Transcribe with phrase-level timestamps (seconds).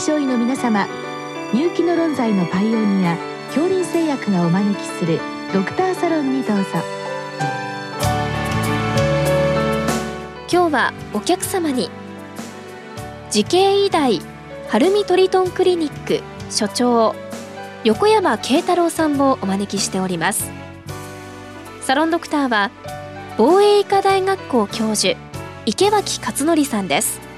[0.00, 0.88] 症医の皆様
[1.52, 5.20] 入気の論剤のパイオニア恐林製薬がお招きする
[5.52, 6.64] ドクターサロンにどうぞ。
[10.50, 11.90] 今日はお客様に
[13.30, 14.22] 慈恵医大
[14.68, 17.14] 晴海トリトンクリニック所長
[17.84, 20.50] 横山慶太郎さんをお招きしております。
[21.82, 22.70] サロンドクターは
[23.36, 25.18] 防衛医科大学校教授
[25.66, 27.29] 池脇勝則さんです。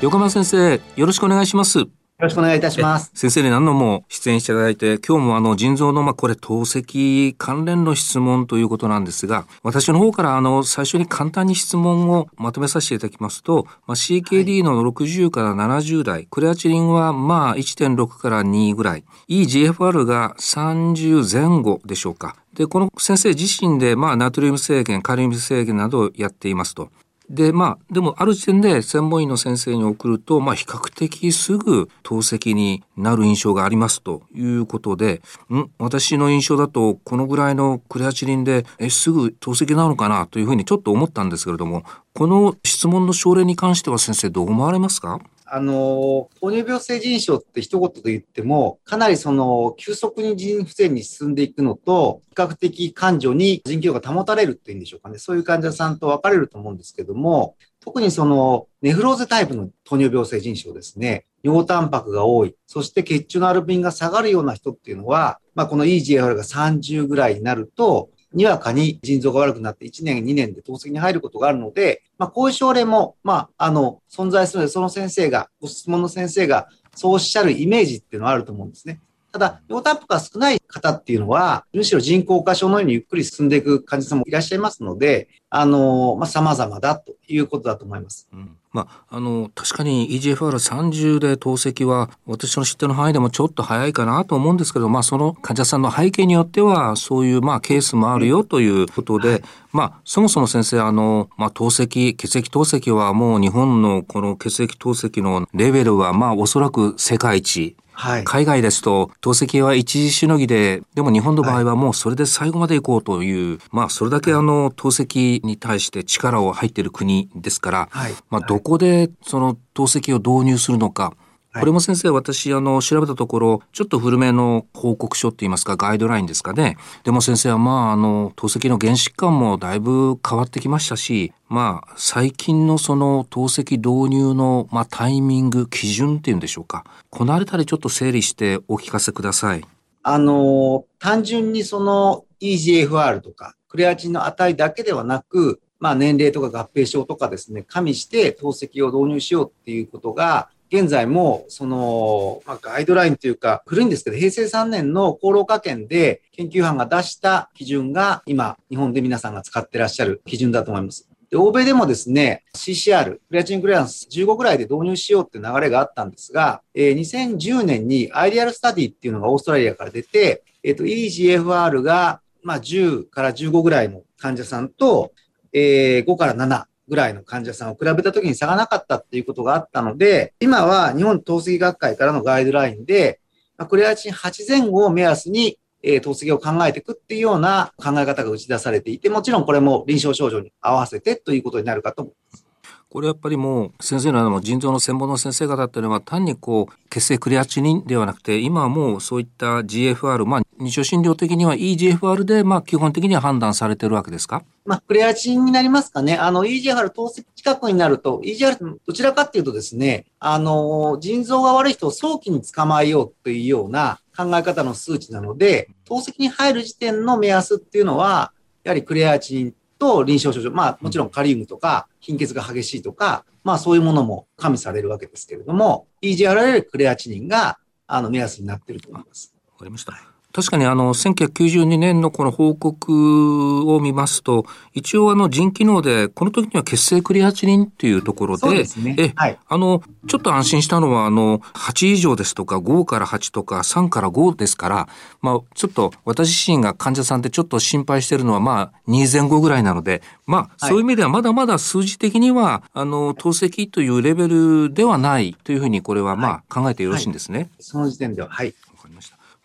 [0.00, 1.80] 横山先生、よろしくお願いします。
[1.80, 1.88] よ
[2.20, 3.10] ろしくお願いいたします。
[3.14, 22.36] 先生に何度も出演していただいて、今日もあの腎臓のまあこれ透析関連の質問ということなんですが、私の方からあの最初に簡単に質問をまとめさせていただきますと、まあ、CKD の60から70代、クレアチリンはまあ1.6から2ぐらい、EGFR が30前後でしょうか。
[22.54, 26.90] で、この先生自身でまあナトリウム制限、カリウム制限などをやっていますと。
[27.30, 35.20] で、まあ、でもある時点で専門医の先生に送ると、まあ、比較的すぐ透析になる印象がありますということで、
[35.52, 41.84] ん私の印象だと、このぐらいのクレアチリンで、え、すぐ透析なのかなというふうにちょっと思ったんですけれども、
[42.14, 45.20] この質問の症例に関しては先生どう思われますか？
[45.50, 55.18] あの、糖尿病性腎症って一言で言っても、かなりその、急速に腎不全に進んでいくのと、比較的感情に腎機能が保たれるっていうんでしょうかね。
[55.18, 61.26] そういう患者さんと分かれると思うんですけども、特にその、ネフローゼタイプの糖尿病性腎症ですね。
[61.42, 62.54] 尿タンパクが多い。
[62.66, 79.00] そして血中のアルビンが下がるような人っていうのは、まあ、この EGFR が30ぐらいになると、にわかに腎臓が悪くなって1年、2年で透析に入ることがあるので、まあ、こういう症例も、まあ、あの、存在するので、その先生が、ご質問の先生が、そうおっしゃるイメージっていうのはあると思うんですね。
[79.30, 88.28] ただ、尿タンパクが少ない方っていうのは、むしろ人工化症のようにゆっくり進んでいく患者さんもいらっしゃいますので、あの、まあ、様々だということだと思います。
[88.32, 121.14] うんまあ、あの、確かに EGFR30 で透析は、私の知ってる範囲でもちょっと早いかなと思うんですけど、まあ、その患者さんの背景によっては、そういう、まあ、ケースもあるよということで、はい、まあ、そもそも先生、あの、まあ、透析、血液透析はもう日本のこの血液透析のレベルは、まあ、おそらく世界一はい、海外ですと透析は一時しのぎででも日本の場合はもうそれで最後まで行こうという、はい、まあそれだけあの透析に対して力を入っている国ですから、はい、まあどこでその透析を導入するのか、
[121.58, 126.76] これも先生、私、あの、調べたところ、ちょっと古めの報告書って言いますか、ガイドラインですかね。
[127.04, 136.84] でも先生は、まあ、あの、透析の原疾患もだいぶ変わってきましたし、まあ、最近のその透析導入の、まあ、タイミング、基準っていうんでしょうか。
[137.10, 139.64] このあたりちょっと整理してお聞かせください。
[140.02, 161.08] あの、単純にその EGFR とか、クレアチンの値だけではなく、まあ、年齢とか合併症とかですね、加味して透析を導入しようっていうことが、現在も、その、まあ、ガイドラインというか、古いんですけど、平成3年の厚労科研で研究班が出した基準が、今、日本で皆さんが使ってらっしゃる基準だと思います。
[161.30, 175.12] で、欧米でもですね、CCR、クレアチンクレアンス15ぐらいで導入しようってう流れがあったんですが、えー、2010年にアイディアルスタディっていうのがオーストラリアから出て、えっ、ー、と、EGFR が、まあ、10から15ぐらいの患者さんと、
[175.52, 183.20] えー、5から7ぐらいの患者さんを比べたときに差がなかったっていうことがあったので、今は日本透析学会からのガイドラインで、
[183.68, 192.47] クレアチン8前後を目安に、え、透析を考えていくっていうような考え方が打ち出されていて、もちろんこれも臨床症状に合わせてということになるかと思います。
[192.90, 204.42] これやっぱりもう先生のの腎臓の専門の先生方っていうのは単にこう血清クレアチニンではなくて今はもうそういった GFR まあ日常診療的には EGFR でまあ基本的には判断されてるわけですか？
[204.64, 206.16] まあクレアチンになりますかね。
[206.16, 218.32] あの EGFR 透析近くになると EGFR どちらかっていうとですね、あの腎臓が悪い人を早期に捕まえようというような考え方の数値なので、透析に入る時点の目安っていうのは、
[218.64, 229.34] やはりクレアチンと臨床症状、まあもちろんカリウムとか貧血が激しいとか、まあそういうものも加味されるわけですけれども、EGRL クレアチニンがあの目安になっていると思います。
[229.52, 230.17] わかりました。
[230.38, 238.64] 確かにあの1992年のこの報告を見ますと一応あの腎機能でこの時には血清クリアチリンっていうところで
[238.98, 244.88] え、はい、あのちょっと安心したのはあの8以上ですとか5から8とか3から5ですから、
[245.22, 257.38] まあ、ちょっと私自身が患者さんでちょっと心配してるのはまあ2前後ぐらいなのでまあ、そういう意味ではまだまだ数字的にはあの透析というレベルではないというふうにこれはまあ考えてよろしいんですね。
[257.38, 258.54] はい、その時点でははい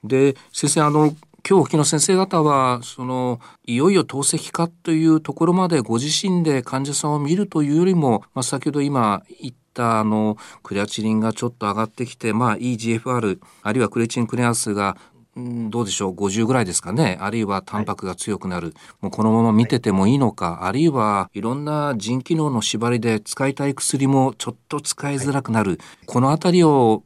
[0.04, 1.16] で先生あの
[1.46, 14.96] 今日お聞きの先生方はそのいよいよ透析化というところまでご自身で患者さんを見るというよりも、まあ、先ほど今言ったあのクレアチリンがちょっと上がってきて、まあ、EGFR あるいはクレチンクレアスが
[15.36, 17.18] どうでしょう？50ぐらいですかね。
[17.20, 27.04] あるいはタンパクが強くなる、はい、もうこのまま見ててもいいのか、あるいはいろんな腎機能の縛りで使いたい薬もちょっと使いづらくなる、はい、この辺りを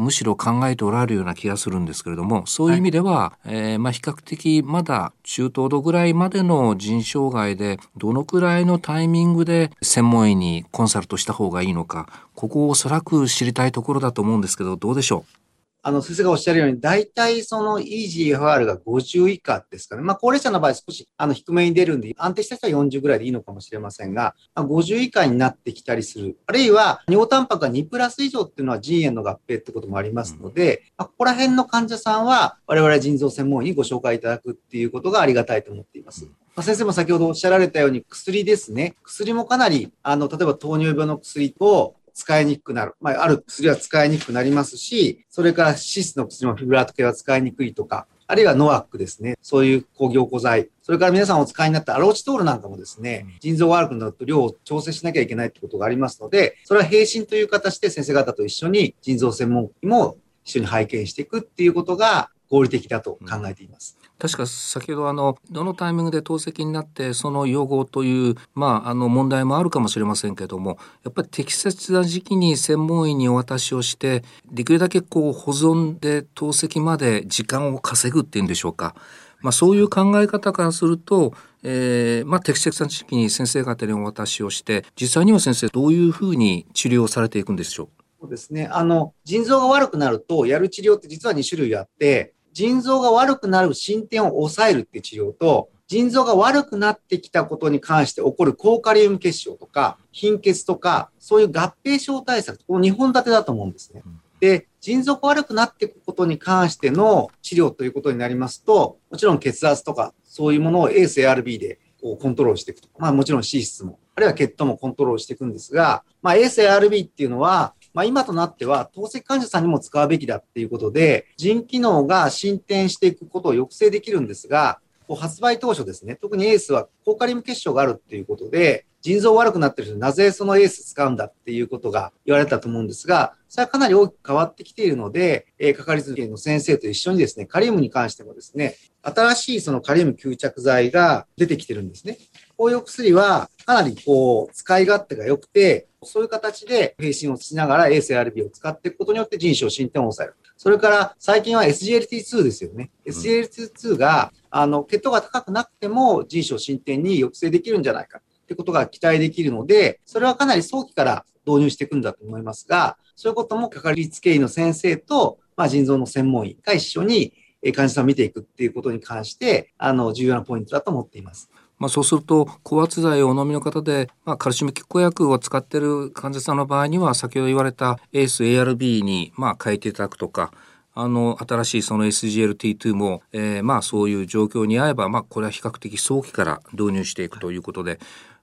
[0.00, 15.47] むしろ考えておられるような気がするんですけれどもそういう意味では、はい、えー、まあ、比較的まだ中等度ぐらいまでの腎障害でどのくらいのタイミングで専門医にコンサルトした方がいいのかここをおそらく知りたいところだと思うんですけどどうでしょう？
[15.82, 20.02] あの、先生がおっしゃるように、大体その EGFR が50以下ですかね。
[20.02, 26.36] まあ、高齢者の場合少しあの低めに出るんで、安定した人は40ぐらいでいいのかもしれませんが、まあ、50以下になってきたりする。
[26.46, 36.26] あるいは、尿タンパクが2プラス以上っていうのは腎炎の合併ってこともありますので、まあ、ここら辺の患者さんは、我々腎臓専門医にご紹介いただくっていうことがありがたいと思っています。
[36.58, 38.96] まあ、先生も先ほどおっしゃられたように薬ですね。
[39.04, 42.94] 薬もかなり、あの、例えば糖尿病の薬と、使いにくくなる。
[43.00, 49.38] まあ、ある薬は使いにくくなりますし、それからシスの薬もフィブラート系は使いにくいとか、あるいはノアックですね。
[49.40, 50.68] そういう工業古剤。
[50.82, 63.98] それから皆さんお使いになったアロチトールなんかもですね、腎臓が悪くなると量を調整しなきゃいけないってことがありますので、それは並進という形で先生方と一緒に腎臓専門医も一緒に拝見していくっていうことが合理的だと考えています。
[64.18, 78.96] 確か先ほどあのどのタイミングで透析になってその予後というまああの問題もあるかもしれませんけどもやっぱり適切な時期に専門医にお渡しをしてできるだけこう保存で透析まで時間を稼ぐっていうんでしょうか。
[79.40, 87.88] まあ、そういう考え方からすると、えーまあ、適切な時期に先生方にお渡しをして実際には先生どういうふうに治療されていくんでしょう？
[88.22, 88.68] そうですね。
[88.72, 104.02] あの、腎臓が悪くなると、やる治療って実は2種類あって、腎臓が悪くなる進展を抑えるって治療と、腎臓が悪くなってきたことに関して起こる高カリウム結晶とか、貧血とか、そういう合併症対策、この2本立てだと思うんですね。
[104.40, 112.88] で、腎臓が悪くなっていくことに関しての治療ということになりますと、もちろん血圧とか、そういうものを ACE-ARB でこうコントロールしていくと。
[112.98, 124.80] まあもちろん脂質も、あるいは血糖もコントロールしていくんですが、まあ ACE-ARB っていうのは、まあ、今となっては透析患者さんにも使うべきだっていうことで、腎機能が進展していくことを抑制できるんですが、
[125.16, 142.18] 発売当初ですね、特にエースは高カリウム結晶があるっていうことで、腎臓悪くなってる人なぜそのエース使うんだっていうことが言われたと思うんですが、それはかなり大きく変わってきているので、えー、かかりつけの先生と一緒にですね、カリウムに関してもですね、新しいそのカリウム吸着剤が出てきてるんですね。
[142.56, 150.36] こういう薬はかなりこう使い勝手が良くて、そういう形で並進をしながら ACRB を使っていくことによって人種進展を抑える。
[150.56, 152.90] それから最近は SGLT2 ですよね。
[153.04, 167.32] うん、SGLT2 があの血糖が高くなくても人種進展に抑制できるんじゃないかってことが期待できるので、それはかなり早期から導入していくんだと思いますが、そういうこともかかりつけ医の先生と、まあ、腎臓の専門医が一緒に
[167.74, 171.50] 患者さんを見ていくっていうことに関して、あの、重要なポイントだと思っています。
[171.78, 180.52] まあ、そうすると高圧剤をお飲みの方で、まあ、カルシウム拮抗薬を使ってる患者さんの場合には先ほど言われた ACE-ARB にまあ変えていただくとか
[180.94, 187.98] あの新しいその SGLT2 も、えー、まあそういう状況に合えば、まあ、これは比較的早期から導入していくということで。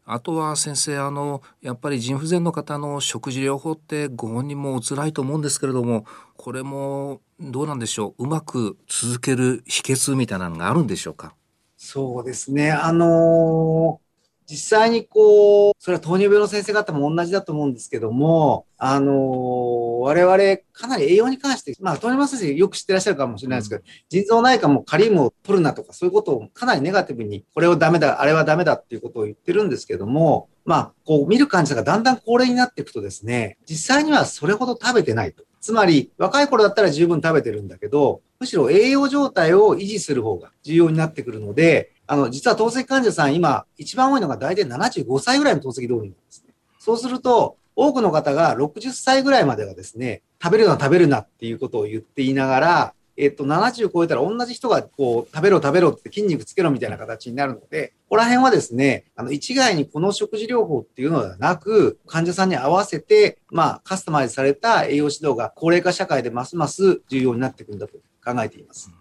[0.07, 6.05] あとは先生あのやっぱり腎不全の方の食事療法ってご本人もお辛いと思うんですけれども
[6.37, 8.25] これもどうなんでしょう？
[8.25, 11.33] うまく続ける秘訣みたいなのがあるんでしょうか？
[11.77, 12.71] そうですね。
[12.71, 14.05] あのー、
[14.47, 20.37] 実際にこう、それは糖尿病の先生方も同じだと思うんですけども、あのー、我々
[20.71, 35.43] かなり栄養に関して、まあ、糖尿病先生よく知ってらっしゃるかもしれないですけど、うん、腎臓内科もカリウムを取るなとか、そういうことをかなりネガティブに、これをダメだ、あれはダメだっていうことを言ってるんですけども、まあ、こう見る患者がだんだん高齢になっていくとですね、実際にはそれほど食べてないと。
[35.59, 46.53] つまり、若い頃だったら十分食べてるんだけど、むしろ栄養状態を維持する方が重要になってくるので、あの、実は透析患者さん今、一番多いのが大体75歳ぐらいの透析動員なんですね。
[46.79, 68.91] そうすると、多くの方が60歳ぐらいまではですね、食べるな食べるなっていうことを言っていながら、えっと、70超えたら同じ人がこう食べろ食べろって筋肉つけろみたいな形になるので、ここら辺はですね、あの一概にこの食事療法っていうのではなく、患者さんに合わせて、まあ、カスタマイズされた栄養指導が高齢化社会でますます重要になっていくんだと考えています。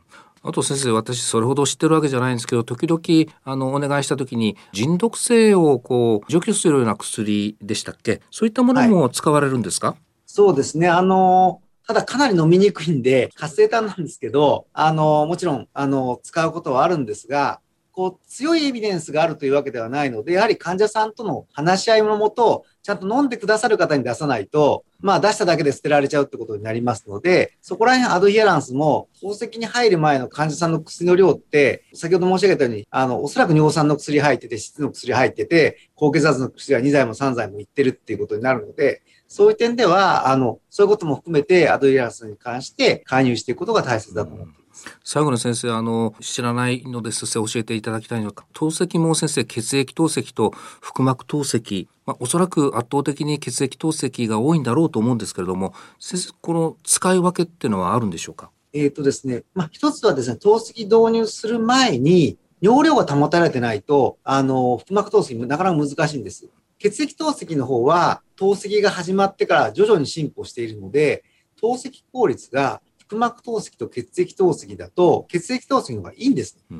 [0.46, 8.20] あと先生、私それほど知ってるわけじゃないんですけど、時々、あの、お願いした時に、人毒性をこう、除去するような薬でしたっけ？
[8.30, 10.88] そういったものも使われるんですか、はい、そうですね。
[10.88, 17.60] あの、ただかなり飲みにくいんで、活性炭なんですけど、あの、もちろん、あの、使うことはあるんですが、
[17.94, 44.63] こう、強いエビデンスがあるというわけではないので、やはり患者さんとの話し合いのもと、ちゃんと飲んでくださる方に出さないと、まあ出しただけで捨てられちゃうってことになりますので、そこら辺アドヒアランスも、透析に入る前の患者さんの薬の量って、先ほど申し上げたように、あの、おそらく尿酸の薬入ってて、質の薬入ってて、高血圧の薬が2剤も3剤もいってるっていうことになるので、そういう点では、あの、そういうことも含めて、アドリアランスに関して介入していくことが大切だと思っています。
[45.02, 47.32] 最後の先生、あの、知らないのです。
[47.32, 58.50] 教えていただきたいのか、透析も先生、血液透析と腹膜透析、まあ、おそらく圧倒的に血液透析が多いんだろうと思うんですけれども、先生、この使い分けっていうのはあるんでしょうか？
[58.72, 66.48] えっ、とですね、まあ、一つはですね、透析導入する前に、容量が保たれてないと、あの、腹膜透析もなかなか難しいんです。
[66.78, 71.24] 血液透析の方は、透析が始まってから徐々に進歩しているので、
[71.60, 72.80] 透析効率が
[73.14, 76.76] 腹膜透析と血液透析だと、血液透析の方がいいんです、ね。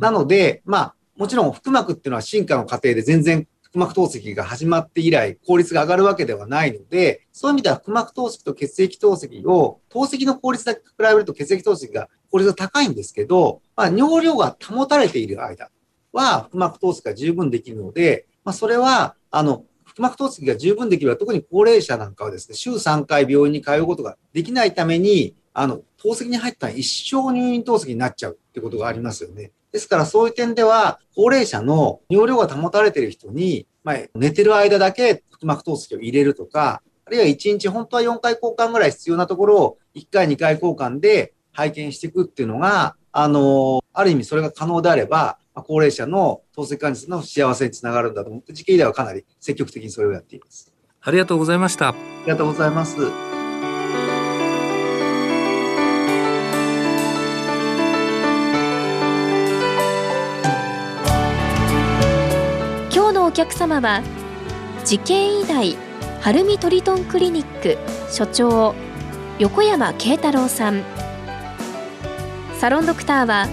[0.00, 15.70] なので、まあ、もちろん腹膜っていうのは進化の過程で全然腹膜透析が始まって以来効率が上がるわけではないので、そういう意味では腹膜透析と血液透析を、透析の効率だけ比べると血液透析が効率が高いんですけど、まあ、尿量が保たれている間
[16.12, 29.52] は腹膜透析が十分できるので、まあ、それは、あの、腹膜透析が十分できれば、特に高齢者なんかはですね、週3回病院に通うことができないために、あの、透析に入ったら一生入院透析になっちゃうってことがありますよね。
[29.72, 50.72] ですからそういう点では、高齢者の尿量が保たれている人に、まあ、寝てる間だけ腹膜透析を入れるとか、あるいは1日本当は4回交換ぐらい必要なところを1回2回交換で拝見していくっていうのが、あの、ある意味それが可能であれば、高齢者の透析患者の幸せにつながるんだと思って、時期ではかなり積極的にそれをやっています。
[51.00, 51.88] ありがとうございました。
[51.88, 51.94] あ
[52.24, 53.31] りがとうございます。
[63.42, 64.04] 客様は
[64.84, 65.76] 慈恵医大
[66.20, 67.76] 晴海トリトンクリニック
[68.08, 68.72] 所長
[69.40, 70.84] 横山慶太郎さん。
[72.60, 73.48] サロンドクターは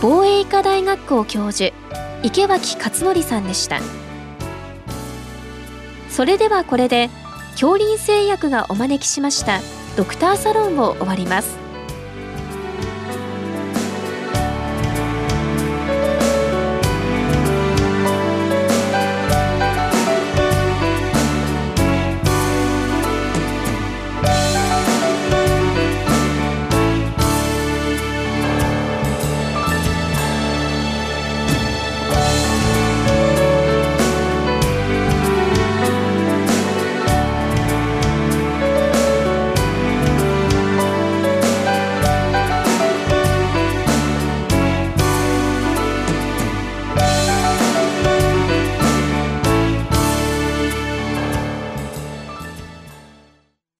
[0.00, 1.76] 防衛医科大学校教授
[2.22, 3.80] 池脇勝則さんでした。
[6.08, 7.10] それではこれで
[7.52, 9.60] 恐林製薬がお招きしました
[9.98, 11.63] ドクターサロンを終わります。